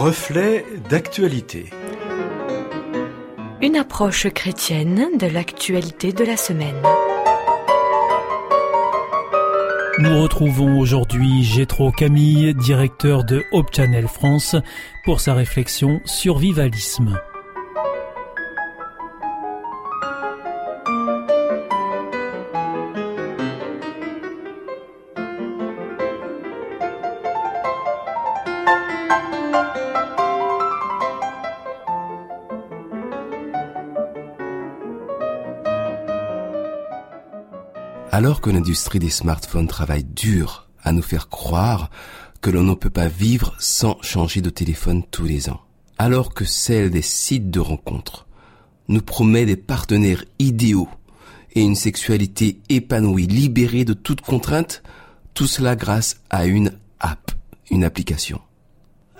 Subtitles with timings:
[0.00, 1.68] Reflet d'actualité.
[3.60, 6.82] Une approche chrétienne de l'actualité de la semaine.
[9.98, 14.56] Nous retrouvons aujourd'hui Gétro Camille, directeur de Hope Channel France,
[15.04, 17.20] pour sa réflexion sur Vivalisme.
[38.12, 41.90] Alors que l'industrie des smartphones travaille dur à nous faire croire
[42.40, 45.60] que l'on ne peut pas vivre sans changer de téléphone tous les ans,
[45.96, 48.26] alors que celle des sites de rencontres
[48.88, 50.88] nous promet des partenaires idéaux
[51.52, 54.82] et une sexualité épanouie, libérée de toute contrainte,
[55.32, 57.30] tout cela grâce à une app,
[57.70, 58.40] une application.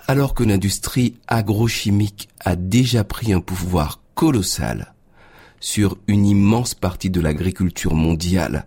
[0.05, 4.93] Alors que l'industrie agrochimique a déjà pris un pouvoir colossal
[5.61, 8.65] sur une immense partie de l'agriculture mondiale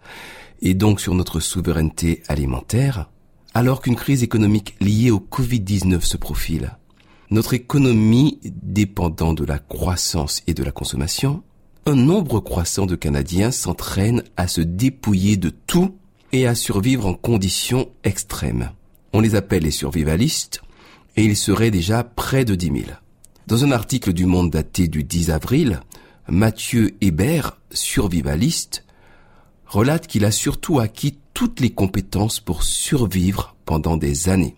[0.62, 3.10] et donc sur notre souveraineté alimentaire,
[3.52, 6.78] alors qu'une crise économique liée au Covid-19 se profile.
[7.30, 11.42] Notre économie dépendant de la croissance et de la consommation,
[11.86, 15.96] un nombre croissant de Canadiens s'entraînent à se dépouiller de tout
[16.32, 18.70] et à survivre en conditions extrêmes.
[19.12, 20.62] On les appelle les survivalistes
[21.16, 22.78] et ils seraient déjà près de 10 000.
[23.46, 25.80] Dans un article du Monde daté du 10 avril,
[26.28, 28.84] Mathieu Hébert, survivaliste,
[29.66, 34.56] relate qu'il a surtout acquis toutes les compétences pour survivre pendant des années.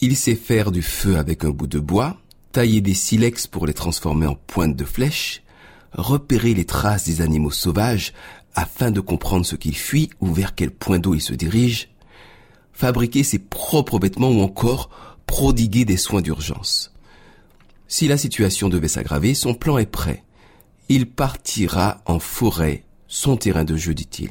[0.00, 2.16] Il sait faire du feu avec un bout de bois,
[2.50, 5.44] tailler des silex pour les transformer en pointes de flèches,
[5.92, 8.12] repérer les traces des animaux sauvages
[8.56, 11.86] afin de comprendre ce qu'ils fuient ou vers quel point d'eau ils se dirigent,
[12.72, 14.90] fabriquer ses propres vêtements ou encore
[15.26, 16.92] prodiguer des soins d'urgence.
[17.86, 20.24] Si la situation devait s'aggraver, son plan est prêt
[20.88, 24.30] il partira en forêt, son terrain de jeu, dit-il.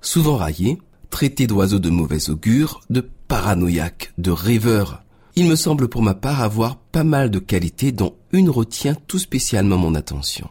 [0.00, 0.78] Souvent raillé,
[1.10, 5.02] traité d'oiseau de mauvais augure, de paranoïaque, de rêveur,
[5.34, 9.18] il me semble pour ma part avoir pas mal de qualités dont une retient tout
[9.18, 10.48] spécialement mon attention.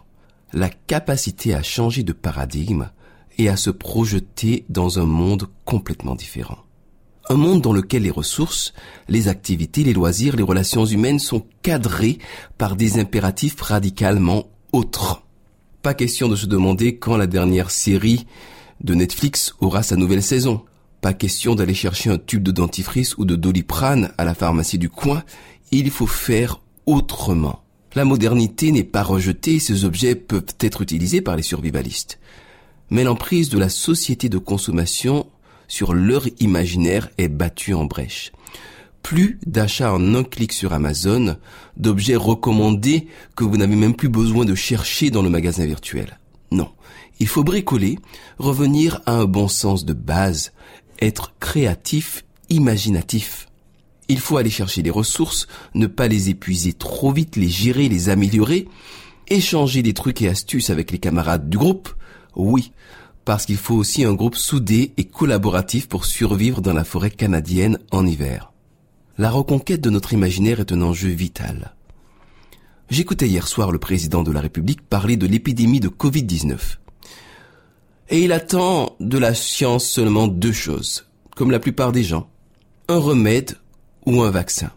[0.54, 2.90] La capacité à changer de paradigme
[3.38, 6.58] et à se projeter dans un monde complètement différent.
[7.30, 8.74] Un monde dans lequel les ressources,
[9.08, 12.18] les activités, les loisirs, les relations humaines sont cadrés
[12.58, 15.24] par des impératifs radicalement autre.
[15.82, 18.26] Pas question de se demander quand la dernière série
[18.84, 20.64] de Netflix aura sa nouvelle saison.
[21.02, 24.90] Pas question d'aller chercher un tube de dentifrice ou de doliprane à la pharmacie du
[24.90, 25.24] coin.
[25.72, 27.64] Il faut faire autrement.
[27.96, 32.20] La modernité n'est pas rejetée, ces objets peuvent être utilisés par les survivalistes.
[32.90, 35.28] Mais l'emprise de la société de consommation
[35.68, 38.32] sur leur imaginaire est battue en brèche
[39.02, 41.38] plus d'achats en un clic sur Amazon,
[41.78, 46.20] d'objets recommandés que vous n'avez même plus besoin de chercher dans le magasin virtuel.
[46.52, 46.70] Non,
[47.20, 48.00] il faut bricoler,
[48.38, 50.52] revenir à un bon sens de base,
[51.00, 53.48] être créatif, imaginatif.
[54.08, 58.10] Il faut aller chercher les ressources, ne pas les épuiser trop vite, les gérer, les
[58.10, 58.68] améliorer,
[59.30, 61.90] échanger des trucs et astuces avec les camarades du groupe.
[62.36, 62.72] Oui,
[63.24, 67.80] parce qu'il faut aussi un groupe soudé et collaboratif pour survivre dans la forêt canadienne
[67.92, 68.51] en hiver
[69.18, 71.74] la reconquête de notre imaginaire est un enjeu vital.
[72.90, 76.58] J'écoutais hier soir le président de la République parler de l'épidémie de Covid-19.
[78.10, 82.30] Et il attend de la science seulement deux choses, comme la plupart des gens.
[82.90, 83.58] Un remède
[84.06, 84.72] ou un vaccin.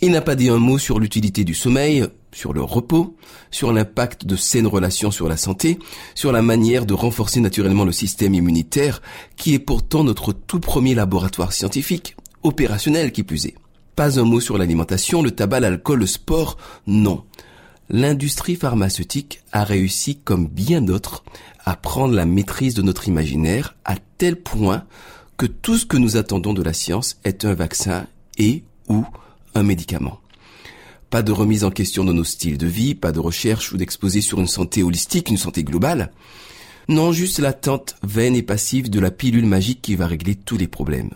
[0.00, 3.16] Il n'a pas dit un mot sur l'utilité du sommeil, sur le repos,
[3.50, 5.78] sur l'impact de saines relations sur la santé,
[6.14, 9.00] sur la manière de renforcer naturellement le système immunitaire,
[9.36, 13.54] qui est pourtant notre tout premier laboratoire scientifique, opérationnel qui plus est.
[13.94, 17.24] Pas un mot sur l'alimentation, le tabac, l'alcool, le sport, non.
[17.88, 21.24] L'industrie pharmaceutique a réussi, comme bien d'autres,
[21.64, 24.84] à prendre la maîtrise de notre imaginaire à tel point
[25.36, 28.06] que tout ce que nous attendons de la science est un vaccin
[28.38, 29.04] et ou
[29.54, 30.20] un médicament.
[31.10, 34.20] Pas de remise en question de nos styles de vie, pas de recherche ou d'exposé
[34.20, 36.10] sur une santé holistique, une santé globale.
[36.88, 40.68] Non, juste l'attente vaine et passive de la pilule magique qui va régler tous les
[40.68, 41.10] problèmes.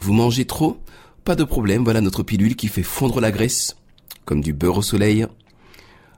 [0.00, 0.78] Vous mangez trop?
[1.24, 3.76] Pas de problème, voilà notre pilule qui fait fondre la graisse,
[4.24, 5.26] comme du beurre au soleil.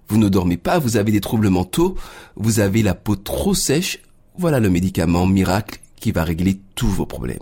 [0.09, 1.97] Vous ne dormez pas, vous avez des troubles mentaux,
[2.35, 4.01] vous avez la peau trop sèche,
[4.39, 7.39] voilà le médicament miracle qui va régler tous vos problèmes.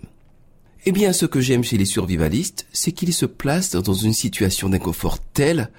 [0.86, 4.68] Eh bien, ce que j'aime chez les survivalistes, c'est qu'ils se placent dans une situation
[4.68, 5.70] d'inconfort telle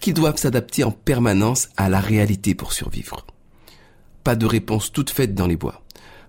[0.00, 3.24] qu'ils doivent s'adapter en permanence à la réalité pour survivre.
[4.24, 5.82] Pas de réponse toute faite dans les bois.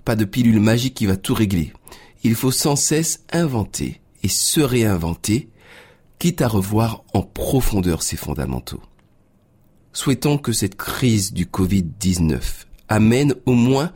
[0.06, 1.74] Pas de pilule magique qui va tout régler
[2.23, 5.49] il faut sans cesse inventer et se réinventer,
[6.19, 8.81] quitte à revoir en profondeur ses fondamentaux.
[9.91, 12.41] Souhaitons que cette crise du Covid-19
[12.87, 13.91] amène au moins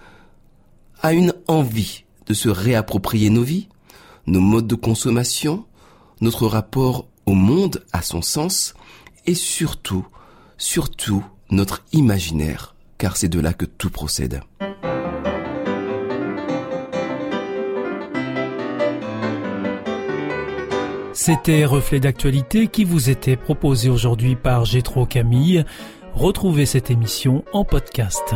[1.01, 3.69] à une envie de se réapproprier nos vies,
[4.27, 5.65] nos modes de consommation,
[6.21, 8.73] notre rapport au monde, à son sens,
[9.25, 10.05] et surtout,
[10.57, 14.41] surtout notre imaginaire, car c'est de là que tout procède.
[21.27, 25.65] C'était Reflet d'actualité qui vous était proposé aujourd'hui par Gétro Camille.
[26.13, 28.33] Retrouvez cette émission en podcast.